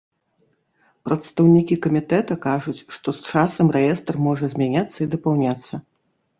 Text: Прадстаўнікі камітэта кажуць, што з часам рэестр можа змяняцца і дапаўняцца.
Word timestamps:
Прадстаўнікі 1.09 1.75
камітэта 1.85 2.33
кажуць, 2.47 2.75
што 2.97 3.07
з 3.19 3.35
часам 3.35 3.71
рэестр 3.79 4.13
можа 4.31 4.45
змяняцца 4.57 4.95
і 5.01 5.07
дапаўняцца. 5.17 5.73